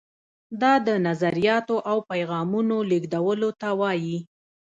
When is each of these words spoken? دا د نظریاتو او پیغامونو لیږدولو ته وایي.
دا 0.61 0.73
د 0.87 0.89
نظریاتو 1.07 1.75
او 1.89 1.97
پیغامونو 2.11 2.75
لیږدولو 2.89 3.49
ته 3.61 3.69
وایي. 3.79 4.17